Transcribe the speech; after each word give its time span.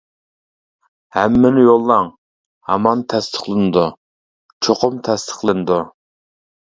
ھەممىنى 1.17 1.65
يوللاڭ، 1.65 2.09
ھامان 2.71 3.03
تەستىقلىنىدۇ، 3.15 3.85
چوقۇم 4.69 5.01
تەستىقلىنىدۇ. 5.09 5.79